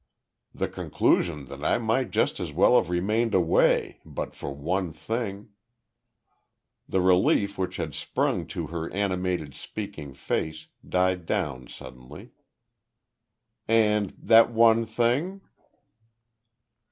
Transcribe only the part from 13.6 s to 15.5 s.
"And that one thing?"